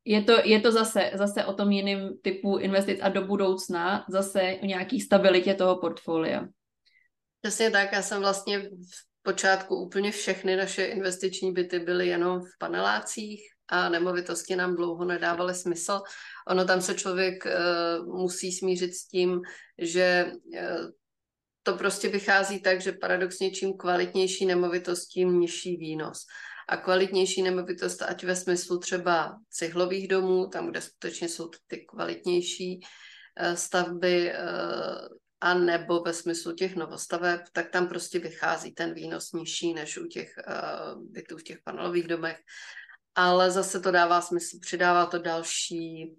je 0.08 0.24
to, 0.24 0.34
je 0.44 0.60
to 0.60 0.72
zase, 0.72 1.12
zase 1.14 1.46
o 1.46 1.54
tom 1.54 1.72
jiném 1.72 2.10
typu 2.22 2.58
investic 2.58 3.00
a 3.02 3.10
do 3.10 3.22
budoucna 3.22 4.06
zase 4.10 4.58
o 4.64 4.66
nějaký 4.66 5.02
stabilitě 5.02 5.54
toho 5.54 5.78
portfolia. 5.78 6.48
Přesně 7.42 7.72
tak, 7.72 7.92
já 7.92 8.02
jsem 8.02 8.22
vlastně 8.22 8.60
v 8.60 9.22
počátku 9.22 9.76
úplně 9.76 10.12
všechny 10.12 10.56
naše 10.56 10.86
investiční 10.86 11.52
byty 11.52 11.80
byly 11.80 12.08
jenom 12.08 12.40
v 12.40 12.58
panelácích 12.60 13.42
a 13.68 13.90
nemovitosti 13.90 14.56
nám 14.56 14.76
dlouho 14.76 15.06
nedávaly 15.06 15.56
smysl. 15.56 16.02
Ono 16.48 16.66
tam 16.66 16.82
se 16.82 16.94
člověk 16.94 17.46
uh, 17.46 18.16
musí 18.22 18.52
smířit 18.52 18.94
s 18.94 19.08
tím, 19.08 19.42
že 19.78 20.26
uh, 20.26 20.90
to 21.64 21.74
prostě 21.74 22.10
vychází 22.10 22.62
tak, 22.62 22.82
že 22.82 22.92
paradoxně 22.92 23.52
čím 23.52 23.74
kvalitnější 23.74 24.46
nemovitost, 24.46 25.08
tím 25.08 25.40
nižší 25.40 25.78
výnos. 25.78 26.18
A 26.68 26.78
kvalitnější 26.78 27.42
nemovitost, 27.42 28.02
ať 28.02 28.24
ve 28.24 28.36
smyslu 28.36 28.80
třeba 28.80 29.38
cihlových 29.50 30.08
domů, 30.08 30.48
tam, 30.48 30.72
kde 30.72 30.82
skutečně 30.82 31.30
jsou 31.30 31.50
ty 31.68 31.86
kvalitnější 31.86 32.80
uh, 32.80 33.54
stavby, 33.54 34.34
a 35.42 35.54
nebo 35.54 36.00
ve 36.00 36.14
smyslu 36.14 36.54
těch 36.54 36.76
novostaveb, 36.76 37.42
tak 37.52 37.70
tam 37.70 37.88
prostě 37.88 38.20
vychází 38.20 38.72
ten 38.72 38.94
výnos 38.94 39.32
nižší 39.32 39.74
než 39.74 39.98
u 39.98 40.08
těch 40.08 40.34
uh, 40.48 41.04
bytů 41.12 41.38
v 41.38 41.44
těch 41.44 41.58
panelových 41.64 42.08
domech. 42.08 42.38
Ale 43.16 43.52
zase 43.52 43.80
to 43.80 43.92
dává 43.92 44.22
smysl, 44.22 44.58
přidává 44.62 45.06
to 45.06 45.20
další 45.20 46.16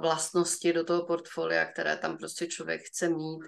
vlastnosti 0.00 0.72
do 0.72 0.84
toho 0.84 1.06
portfolia, 1.06 1.64
které 1.64 1.96
tam 1.96 2.18
prostě 2.18 2.46
člověk 2.46 2.82
chce 2.82 3.08
mít. 3.08 3.40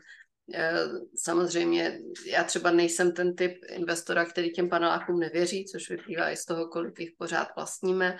Uh, 0.54 0.98
samozřejmě 1.16 1.98
já 2.26 2.44
třeba 2.44 2.70
nejsem 2.70 3.12
ten 3.12 3.36
typ 3.36 3.52
investora, 3.68 4.24
který 4.24 4.52
těm 4.52 4.68
panelákům 4.68 5.20
nevěří, 5.20 5.64
což 5.64 5.90
vyplývá 5.90 6.30
i 6.30 6.36
z 6.36 6.44
toho, 6.44 6.68
kolik 6.68 7.00
jich 7.00 7.10
pořád 7.18 7.48
vlastníme, 7.56 8.16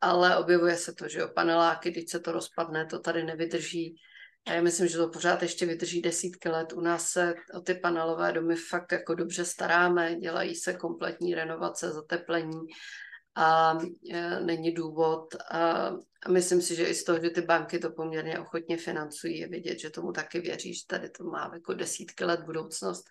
ale 0.00 0.36
objevuje 0.36 0.76
se 0.76 0.92
to, 0.92 1.08
že 1.08 1.18
jo, 1.18 1.28
paneláky, 1.34 1.90
když 1.90 2.10
se 2.10 2.20
to 2.20 2.32
rozpadne, 2.32 2.86
to 2.86 2.98
tady 2.98 3.24
nevydrží. 3.24 3.96
A 4.46 4.52
já 4.52 4.62
myslím, 4.62 4.88
že 4.88 4.96
to 4.96 5.08
pořád 5.08 5.42
ještě 5.42 5.66
vydrží 5.66 6.02
desítky 6.02 6.48
let. 6.48 6.72
U 6.72 6.80
nás 6.80 7.10
se 7.10 7.34
o 7.54 7.60
ty 7.60 7.74
panelové 7.74 8.32
domy 8.32 8.56
fakt 8.56 8.92
jako 8.92 9.14
dobře 9.14 9.44
staráme, 9.44 10.14
dělají 10.14 10.54
se 10.54 10.74
kompletní 10.74 11.34
renovace, 11.34 11.92
zateplení 11.92 12.60
a 13.36 13.78
e, 14.10 14.40
není 14.40 14.72
důvod. 14.72 15.34
A, 15.50 15.90
myslím 16.28 16.62
si, 16.62 16.74
že 16.74 16.86
i 16.86 16.94
z 16.94 17.04
toho, 17.04 17.20
že 17.22 17.30
ty 17.30 17.40
banky 17.40 17.78
to 17.78 17.90
poměrně 17.90 18.38
ochotně 18.38 18.76
financují, 18.76 19.38
je 19.38 19.48
vidět, 19.48 19.78
že 19.78 19.90
tomu 19.90 20.12
taky 20.12 20.40
věří, 20.40 20.74
že 20.74 20.86
tady 20.86 21.10
to 21.10 21.24
má 21.24 21.50
jako 21.54 21.74
desítky 21.74 22.24
let 22.24 22.40
budoucnost. 22.40 23.04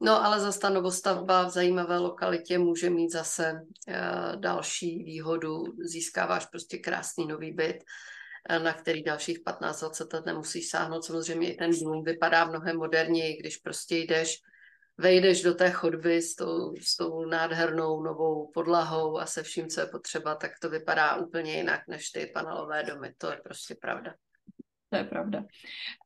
No 0.00 0.24
ale 0.24 0.40
zase 0.40 0.60
ta 0.60 0.70
novostavba 0.70 1.46
v 1.46 1.50
zajímavé 1.50 1.98
lokalitě 1.98 2.58
může 2.58 2.90
mít 2.90 3.12
zase 3.12 3.52
e, 3.88 4.00
další 4.36 5.04
výhodu. 5.04 5.64
Získáváš 5.84 6.46
prostě 6.46 6.78
krásný 6.78 7.26
nový 7.26 7.52
byt 7.52 7.84
na 8.48 8.72
který 8.72 9.02
dalších 9.02 9.42
15-20 9.44 10.14
let 10.14 10.26
nemusíš 10.26 10.68
sáhnout. 10.68 11.04
Samozřejmě 11.04 11.52
i 11.52 11.56
ten 11.56 11.70
dům 11.70 12.04
vypadá 12.04 12.44
mnohem 12.44 12.76
moderněji, 12.76 13.36
když 13.36 13.56
prostě 13.56 13.96
jdeš, 13.96 14.42
vejdeš 14.98 15.42
do 15.42 15.54
té 15.54 15.70
chodby 15.70 16.22
s 16.22 16.34
tou, 16.34 16.76
s 16.80 16.96
tou 16.96 17.24
nádhernou 17.24 18.02
novou 18.02 18.50
podlahou 18.54 19.18
a 19.18 19.26
se 19.26 19.42
vším, 19.42 19.68
co 19.68 19.80
je 19.80 19.86
potřeba, 19.86 20.34
tak 20.34 20.52
to 20.60 20.70
vypadá 20.70 21.16
úplně 21.16 21.56
jinak 21.56 21.80
než 21.88 22.10
ty 22.10 22.26
panelové 22.34 22.82
domy. 22.82 23.14
To 23.18 23.30
je 23.30 23.40
prostě 23.44 23.74
pravda 23.74 24.14
to 24.94 24.98
je 24.98 25.04
pravda. 25.04 25.44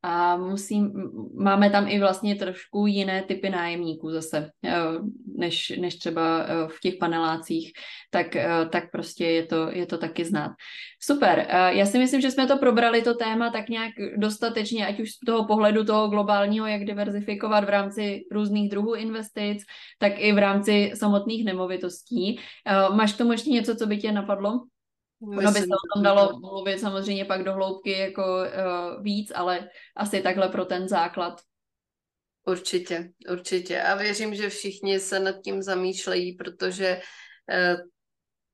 A 0.02 0.36
musím, 0.36 0.92
máme 1.34 1.70
tam 1.70 1.88
i 1.88 2.00
vlastně 2.00 2.34
trošku 2.34 2.86
jiné 2.86 3.22
typy 3.22 3.50
nájemníků 3.50 4.10
zase, 4.10 4.50
eh, 4.64 4.72
než, 5.36 5.72
než 5.80 5.98
třeba 5.98 6.40
eh, 6.40 6.68
v 6.68 6.80
těch 6.80 6.94
panelácích, 7.00 7.72
tak, 8.10 8.36
eh, 8.36 8.48
tak 8.72 8.90
prostě 8.90 9.24
je 9.24 9.46
to, 9.46 9.68
je 9.70 9.86
to 9.86 9.98
taky 9.98 10.24
znát. 10.24 10.52
Super, 11.02 11.46
já 11.68 11.86
si 11.86 11.98
myslím, 11.98 12.20
že 12.20 12.30
jsme 12.30 12.46
to 12.46 12.58
probrali, 12.58 13.02
to 13.02 13.14
téma, 13.14 13.50
tak 13.50 13.68
nějak 13.68 13.92
dostatečně, 14.16 14.86
ať 14.86 15.00
už 15.00 15.10
z 15.10 15.18
toho 15.26 15.44
pohledu 15.44 15.84
toho 15.84 16.08
globálního, 16.08 16.66
jak 16.66 16.84
diverzifikovat 16.84 17.64
v 17.64 17.68
rámci 17.68 18.24
různých 18.32 18.70
druhů 18.70 18.94
investic, 18.94 19.62
tak 19.98 20.12
i 20.16 20.32
v 20.32 20.38
rámci 20.38 20.92
samotných 20.94 21.44
nemovitostí. 21.44 22.40
Máš 22.94 23.12
k 23.12 23.18
tomu 23.18 23.32
ještě 23.32 23.50
něco, 23.50 23.76
co 23.76 23.86
by 23.86 23.96
tě 23.96 24.12
napadlo? 24.12 24.60
Ono 25.20 25.52
by 25.52 25.58
se 25.58 25.66
o 25.66 25.94
tom 25.94 26.02
dalo 26.02 26.38
mluvit 26.38 26.80
samozřejmě 26.80 27.24
pak 27.24 27.42
do 27.44 27.52
hloubky 27.52 27.90
jako 27.90 28.22
uh, 28.22 29.02
víc, 29.02 29.32
ale 29.34 29.68
asi 29.96 30.22
takhle 30.22 30.48
pro 30.48 30.64
ten 30.64 30.88
základ. 30.88 31.40
Určitě, 32.46 33.10
určitě. 33.30 33.82
A 33.82 33.94
věřím, 33.94 34.34
že 34.34 34.48
všichni 34.48 35.00
se 35.00 35.20
nad 35.20 35.34
tím 35.44 35.62
zamýšlejí, 35.62 36.34
protože 36.36 37.00
uh, 37.52 37.80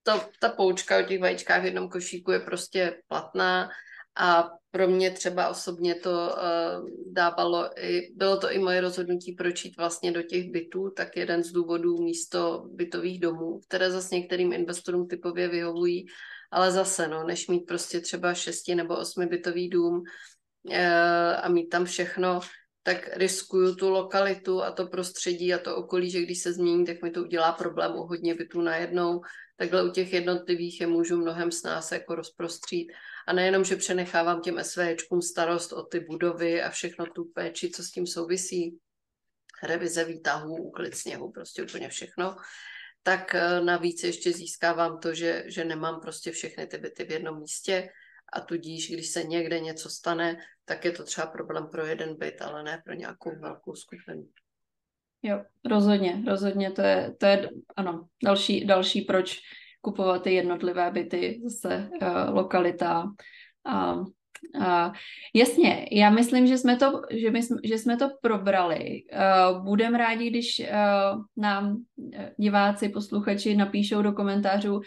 to, 0.03 0.21
ta 0.41 0.49
poučka 0.49 0.99
o 0.99 1.03
těch 1.03 1.21
vajíčkách 1.21 1.63
v 1.63 1.65
jednom 1.65 1.89
košíku 1.89 2.31
je 2.31 2.41
prostě 2.41 3.03
platná 3.09 3.71
a 4.17 4.49
pro 4.75 4.89
mě 4.89 5.11
třeba 5.11 5.49
osobně 5.49 5.95
to 5.95 6.11
uh, 6.11 6.89
dávalo 7.13 7.71
i, 7.79 8.13
bylo 8.15 8.37
to 8.37 8.53
i 8.53 8.59
moje 8.59 8.81
rozhodnutí, 8.81 9.33
proč 9.33 9.65
jít 9.65 9.77
vlastně 9.77 10.13
do 10.13 10.23
těch 10.23 10.51
bytů, 10.51 10.91
tak 10.91 11.17
jeden 11.17 11.43
z 11.43 11.53
důvodů 11.53 12.03
místo 12.03 12.65
bytových 12.73 13.21
domů, 13.21 13.61
které 13.69 13.91
zase 13.91 14.15
některým 14.15 14.53
investorům 14.53 15.09
typově 15.09 15.49
vyhovují, 15.49 16.07
ale 16.51 16.71
zase, 16.71 17.09
no, 17.09 17.25
než 17.25 17.49
mít 17.49 17.61
prostě 17.61 18.01
třeba 18.01 18.35
šesti 18.35 18.75
nebo 18.75 18.97
osmi 18.97 19.27
bytový 19.27 19.69
dům 19.69 20.03
e, 20.71 21.37
a 21.37 21.49
mít 21.49 21.67
tam 21.67 21.85
všechno, 21.85 22.41
tak 22.85 23.17
riskuju 23.17 23.75
tu 23.75 23.91
lokalitu 23.91 24.63
a 24.63 24.71
to 24.71 24.87
prostředí 24.87 25.55
a 25.55 25.59
to 25.59 25.77
okolí, 25.77 26.11
že 26.11 26.23
když 26.23 26.39
se 26.43 26.53
změní, 26.53 26.85
tak 26.85 27.03
mi 27.03 27.11
to 27.11 27.23
udělá 27.23 27.53
problém 27.53 27.93
u 27.93 28.03
hodně 28.03 28.35
bytů 28.35 28.61
najednou. 28.61 29.21
Takhle 29.57 29.89
u 29.89 29.91
těch 29.91 30.13
jednotlivých 30.13 30.81
je 30.81 30.87
můžu 30.87 31.17
mnohem 31.17 31.53
s 31.53 31.63
nás 31.63 31.93
jako 31.93 32.15
rozprostřít. 32.15 32.93
A 33.27 33.33
nejenom, 33.33 33.65
že 33.65 33.77
přenechávám 33.77 34.41
těm 34.41 34.65
SVčkům 34.65 35.23
starost 35.23 35.73
o 35.73 35.83
ty 35.83 36.01
budovy 36.01 36.63
a 36.63 36.71
všechno 36.71 37.07
tu 37.07 37.25
péči, 37.25 37.71
co 37.71 37.83
s 37.83 37.91
tím 37.91 38.07
souvisí, 38.07 38.79
revize 39.63 40.05
výtahů, 40.05 40.57
úklid 40.57 40.95
sněhu, 40.95 41.33
prostě 41.33 41.63
úplně 41.63 41.89
všechno, 41.89 42.37
tak 43.03 43.35
eh, 43.35 43.61
navíc 43.61 44.05
ještě 44.05 44.33
získávám 44.33 44.99
to, 44.99 45.15
že, 45.15 45.45
že 45.47 45.65
nemám 45.65 46.01
prostě 46.01 46.33
všechny 46.33 46.67
ty 46.67 46.79
byty 46.79 47.05
v 47.05 47.11
jednom 47.11 47.41
místě 47.41 47.89
a 48.35 48.41
tudíž, 48.41 48.91
když 48.91 49.09
se 49.09 49.25
někde 49.25 49.61
něco 49.61 49.89
stane, 49.91 50.37
tak 50.65 50.85
je 50.85 50.93
to 50.93 51.05
třeba 51.05 51.27
problém 51.27 51.67
pro 51.67 51.87
jeden 51.87 52.17
byt, 52.19 52.43
ale 52.43 52.63
ne 52.63 52.83
pro 52.85 52.95
nějakou 52.95 53.31
velkou 53.41 53.75
skupinu. 53.75 54.27
Jo, 55.23 55.43
rozhodně, 55.71 56.23
rozhodně, 56.27 56.71
to 56.71 56.83
je, 56.83 57.15
to 57.19 57.27
je 57.27 57.51
ano, 57.77 58.09
další, 58.25 58.67
další 58.67 59.01
proč 59.01 59.41
kupovat 59.81 60.23
ty 60.23 60.35
jednotlivé 60.35 60.91
byty, 60.91 61.41
zase 61.45 61.91
uh, 62.03 62.35
lokalita 62.35 63.05
a 63.67 63.95
Uh, 64.57 64.93
jasně, 65.35 65.87
já 65.93 66.11
myslím, 66.11 66.47
že 66.47 66.59
jsme 66.59 66.77
to, 66.77 67.03
že 67.11 67.31
my, 67.31 67.41
že 67.65 67.79
jsme 67.79 67.97
to 67.97 68.09
probrali. 68.23 69.03
Uh, 69.13 69.65
Budeme 69.65 69.99
rádi, 69.99 70.31
když 70.31 70.61
uh, 70.61 71.23
nám 71.37 71.77
diváci, 72.39 72.89
posluchači 72.89 73.57
napíšou 73.57 74.03
do 74.03 74.13
komentářů, 74.13 74.75
uh, 74.75 74.83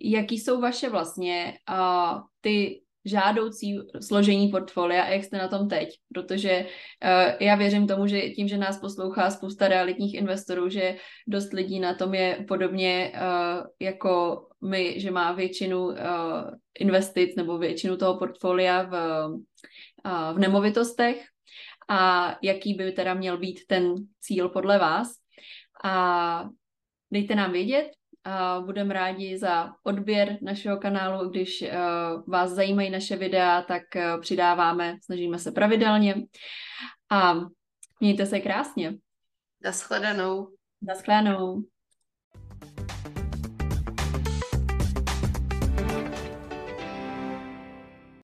jaký 0.00 0.38
jsou 0.38 0.60
vaše 0.60 0.90
vlastně 0.90 1.58
uh, 1.70 2.20
ty 2.40 2.80
žádoucí 3.04 3.78
složení 4.00 4.48
portfolia 4.48 5.02
a 5.02 5.08
jak 5.08 5.24
jste 5.24 5.38
na 5.38 5.48
tom 5.48 5.68
teď, 5.68 5.88
protože 6.14 6.66
uh, 6.66 7.32
já 7.40 7.54
věřím 7.54 7.86
tomu, 7.86 8.06
že 8.06 8.30
tím, 8.30 8.48
že 8.48 8.58
nás 8.58 8.80
poslouchá 8.80 9.30
spousta 9.30 9.68
realitních 9.68 10.14
investorů, 10.14 10.68
že 10.68 10.96
dost 11.26 11.52
lidí 11.52 11.80
na 11.80 11.94
tom 11.94 12.14
je 12.14 12.44
podobně 12.48 13.12
uh, 13.14 13.66
jako 13.80 14.46
my, 14.64 15.00
že 15.00 15.10
má 15.10 15.32
většinu 15.32 15.84
uh, 15.84 15.94
investic 16.78 17.36
nebo 17.36 17.58
většinu 17.58 17.96
toho 17.96 18.18
portfolia 18.18 18.82
v, 18.82 19.26
uh, 19.26 20.34
v 20.34 20.38
nemovitostech 20.38 21.24
a 21.88 22.34
jaký 22.42 22.74
by 22.74 22.92
teda 22.92 23.14
měl 23.14 23.38
být 23.38 23.60
ten 23.66 23.94
cíl 24.20 24.48
podle 24.48 24.78
vás. 24.78 25.08
A 25.84 26.44
dejte 27.10 27.34
nám 27.34 27.52
vědět, 27.52 27.90
a 28.26 28.60
budeme 28.60 28.94
rádi 28.94 29.38
za 29.38 29.72
odběr 29.82 30.38
našeho 30.42 30.76
kanálu. 30.76 31.28
Když 31.28 31.62
uh, 31.62 31.68
vás 32.26 32.50
zajímají 32.50 32.90
naše 32.90 33.16
videa, 33.16 33.62
tak 33.62 33.82
uh, 33.96 34.20
přidáváme, 34.20 34.96
snažíme 35.04 35.38
se 35.38 35.52
pravidelně. 35.52 36.14
A 37.10 37.34
mějte 38.00 38.26
se 38.26 38.40
krásně. 38.40 38.94
Naschledanou. 39.64 40.48
Naschledanou. 40.82 41.62